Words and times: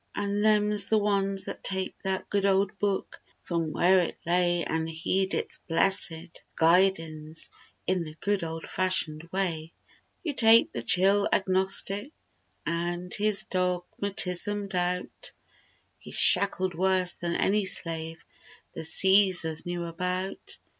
An' 0.15 0.41
them's 0.41 0.87
the 0.87 0.97
ones 0.97 1.43
that 1.45 1.63
take 1.63 1.93
that 2.01 2.27
Good 2.27 2.43
old 2.47 2.75
Book 2.79 3.21
from 3.43 3.71
where 3.71 3.99
it 3.99 4.17
lay 4.25 4.63
An' 4.63 4.87
heed 4.87 5.35
its 5.35 5.59
blessed 5.67 6.41
guidin's 6.55 7.51
In 7.85 8.03
the 8.03 8.15
good 8.15 8.43
old 8.43 8.63
fashioned 8.65 9.29
way, 9.31 9.73
203 10.23 10.23
You 10.23 10.33
take 10.33 10.71
the 10.71 10.81
chill 10.81 11.29
Agnostic 11.31 12.11
An' 12.65 13.11
his 13.15 13.43
dogmatism— 13.43 14.69
doubt; 14.69 15.33
He's 15.99 16.17
shackled 16.17 16.73
worse 16.73 17.17
than 17.17 17.35
any 17.35 17.65
slave 17.65 18.25
The 18.73 18.83
Caesars 18.83 19.67
knew 19.67 19.83
about. 19.83 20.57